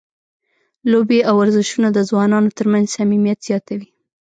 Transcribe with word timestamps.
لوبې 0.91 1.19
او 1.27 1.35
ورزشونه 1.41 1.87
د 1.93 1.99
ځوانانو 2.09 2.55
ترمنځ 2.57 2.85
صمیمیت 2.97 3.39
زیاتوي. 3.47 3.89